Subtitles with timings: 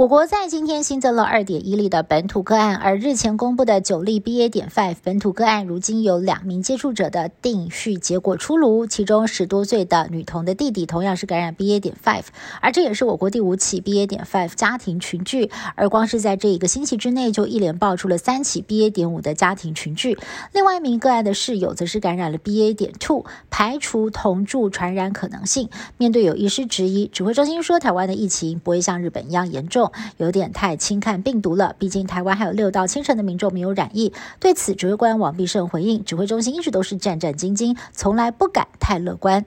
[0.00, 4.48] 我国在今天新增了二点一例的本土个案，而日前公布的九例 BA.
[4.48, 11.80] 点 five 本土个案，如今有两名接触者的定序结果出炉，其中十多岁的女童的弟弟同样是感染 BA.
[11.80, 12.24] 点 five，
[12.62, 14.06] 而这也是我国第五起 BA.
[14.06, 18.88] 点 five 家庭群聚，而光是在这一个星期之内，就一连爆出了三起 BA.
[18.88, 20.18] 点五的家庭群聚。
[20.54, 22.72] 另外一名个案的室友则是感染了 BA.
[22.72, 25.68] 点 two，排除同住传染可能性。
[25.98, 29.89] 面对有医师质疑，指挥中心说台湾的疫情不会像日本一样严重。
[30.16, 34.12] 有点太轻看病毒了，毕竟台湾还有六到七成的民众没有染疫。
[34.38, 39.44] 对此，指挥官王必胜回应，指挥中心一直都是战战兢兢，从来不敢太乐观。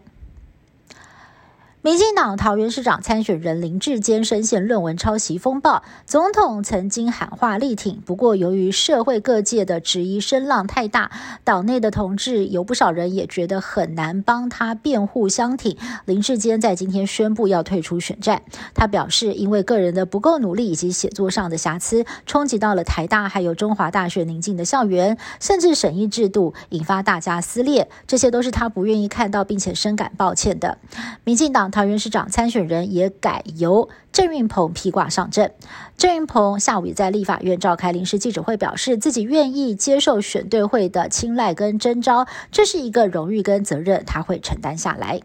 [1.84, 11.12] 民进党桃园市长参选人林志坚深陷论文抄袭风暴，总统曾经喊话力挺，不过由于社会各界的质疑声浪太大，
[11.44, 15.78] 党内的同志有不少人也觉得很难帮他辩护相挺。
[16.06, 30.78] 林志坚在今天宣布要退出选战，他表示，因为个人的不够努力以及写作上的瑕疵，冲击到了台大还有中华大学宁静的校园，甚至审议制度引发大家撕裂，这些都是他不愿意看到并且深感抱歉的。
[31.26, 31.73] 民进党。
[31.74, 35.52] 桃园市长参选人也改由郑运鹏披挂上阵。
[35.98, 45.22] 郑运鹏下午也在立法院召开临时记者会，表示自己愿意接受选对会的青睐跟征召，这是一个荣誉跟责任，他会承担下来。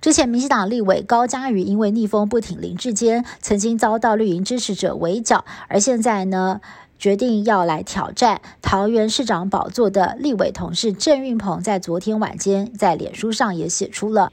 [0.00, 6.62] 之前民进党立委高嘉瑜因为逆风不挺林志坚，曾经遭到绿营支持者围剿，而现在呢？
[6.98, 14.32] 决定要来挑战桃园市长宝座的立委同事郑运鹏，在昨天晚间在脸书上也写出了。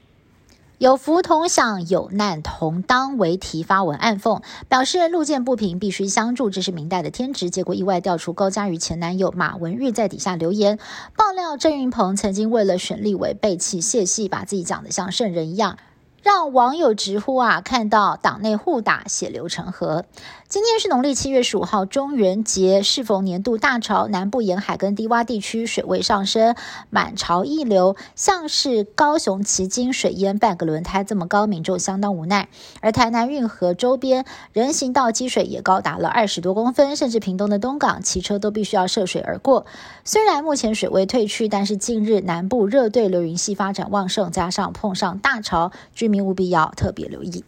[0.84, 7.48] 有福同享，有难同当为题发文暗讽，表示路见不平必须相助，这是明代的天职。
[7.48, 10.78] 结果意外调出高嘉瑜前男友马文玉在底下留言
[11.16, 15.78] 爆料，郑云鹏曾经为了选立委背弃谢系，把自己讲的像圣人一样。
[16.24, 20.06] 让网友直呼啊，看到党内互打，血流成河。
[20.48, 26.56] 今天是农历七月十五号，中元节，适逢年度大潮，南部沿海跟低洼地区水位上升，
[26.88, 32.48] 满潮溢流，像是高雄旗津水淹半个轮胎这么高，民众相当无奈。
[32.80, 34.24] 而台南运河周边
[34.54, 39.66] 人行道积水也高达了二十多公分，甚至屏东的东港骑车都必须要涉水而过。
[40.04, 46.13] 虽然目前水位退去，但是近日南部热对流云系发展旺盛，加上碰上大潮，居民。
[46.14, 47.44] 您务必要特别留意。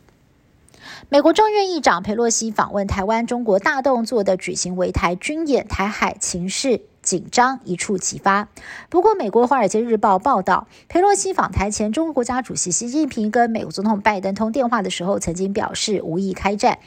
[1.08, 6.82] 美国众院议长佩洛西访问台湾，中国大动作的举行围台军演，台海情势。
[7.06, 8.48] 紧张一触即发。
[8.90, 16.80] 不过，美国《华尔街日报》报道，佩洛西访台前，中国国家主席习近平跟美国总统拜登通电话的时候，曾经表示无意开战，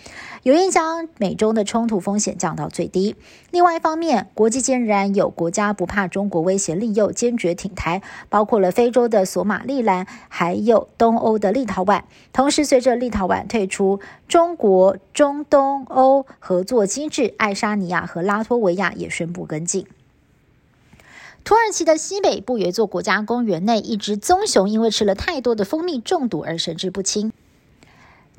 [0.44, 3.16] 有意将美中的冲突风险降到最低。
[3.52, 12.02] 另外一方面，国际间仍然有国家不怕中国威胁利诱，坚决挺台，包括了非洲的索马利兰，还有东欧的立陶宛。
[12.34, 19.88] 同时，随着立陶宛退出中国中东欧合作机制，爱沙尼亚和拉脱维亚也宣布跟进。
[21.44, 27.34] 土耳其的西北部有一座国家公园内，一只棕熊因为吃了太多的蜂蜜中毒而神志不清。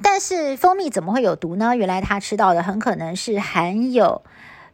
[0.02, 1.76] 但是蜂蜜怎么会有毒呢？
[1.76, 4.22] 原来它吃到的很可能是含有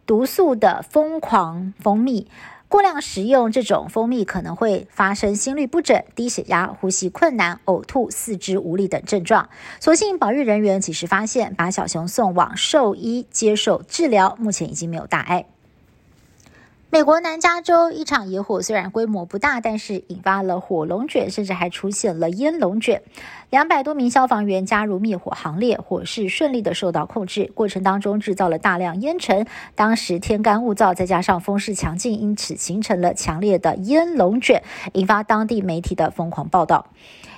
[0.05, 2.29] 毒素的疯狂蜂蜜。
[2.69, 9.49] 过量食用这种蜂蜜可能会发生心律不整、低血压、呼吸困难、呕吐、四肢无力等症状。
[9.81, 15.47] 所幸保育人员及时发现，把小熊送往兽医接受治疗，目前已经没有大碍。
[16.97, 23.03] 美国南加州一场野火虽然规模不大，但是引发了火龙卷，甚至还出现了烟龙卷。
[23.51, 27.53] 两百多名消防员加入灭火行列，火势顺利的受到控制。
[27.55, 34.63] 过程当中制造了大量烟尘，当时天干物燥，再加上风势强劲，因此形成了强烈的烟龙卷，
[34.95, 36.87] 引发当地媒体的疯狂报道。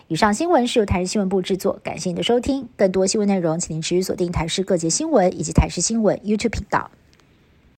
[0.06, 2.68] 以上新闻是由台视新闻部制作，感谢您的收听。
[2.76, 6.92] 更多新闻内容，请您持续锁定台视各界新闻以及台视新闻 YouTube 频道。